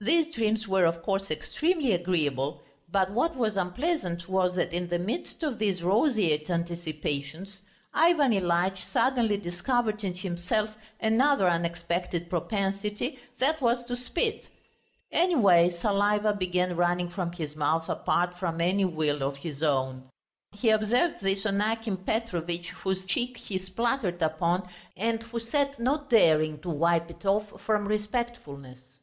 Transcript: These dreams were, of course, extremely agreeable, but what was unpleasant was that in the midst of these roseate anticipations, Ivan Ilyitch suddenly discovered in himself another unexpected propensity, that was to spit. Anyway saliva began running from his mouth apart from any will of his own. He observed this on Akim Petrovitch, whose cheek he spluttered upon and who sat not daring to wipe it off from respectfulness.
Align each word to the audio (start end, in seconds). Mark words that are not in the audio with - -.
These 0.00 0.32
dreams 0.32 0.66
were, 0.66 0.86
of 0.86 1.02
course, 1.02 1.30
extremely 1.30 1.92
agreeable, 1.92 2.62
but 2.90 3.10
what 3.10 3.36
was 3.36 3.58
unpleasant 3.58 4.26
was 4.26 4.54
that 4.54 4.72
in 4.72 4.88
the 4.88 4.98
midst 4.98 5.42
of 5.42 5.58
these 5.58 5.82
roseate 5.82 6.48
anticipations, 6.48 7.58
Ivan 7.92 8.32
Ilyitch 8.32 8.82
suddenly 8.82 9.36
discovered 9.36 10.02
in 10.02 10.14
himself 10.14 10.70
another 10.98 11.46
unexpected 11.46 12.30
propensity, 12.30 13.18
that 13.38 13.60
was 13.60 13.84
to 13.84 13.96
spit. 13.96 14.48
Anyway 15.12 15.68
saliva 15.68 16.32
began 16.32 16.74
running 16.74 17.10
from 17.10 17.30
his 17.32 17.54
mouth 17.54 17.86
apart 17.90 18.38
from 18.38 18.62
any 18.62 18.86
will 18.86 19.22
of 19.22 19.36
his 19.36 19.62
own. 19.62 20.08
He 20.52 20.70
observed 20.70 21.16
this 21.20 21.44
on 21.44 21.60
Akim 21.60 21.98
Petrovitch, 21.98 22.70
whose 22.82 23.04
cheek 23.04 23.36
he 23.36 23.58
spluttered 23.58 24.22
upon 24.22 24.66
and 24.96 25.22
who 25.24 25.38
sat 25.38 25.78
not 25.78 26.08
daring 26.08 26.62
to 26.62 26.70
wipe 26.70 27.10
it 27.10 27.26
off 27.26 27.60
from 27.60 27.86
respectfulness. 27.86 29.00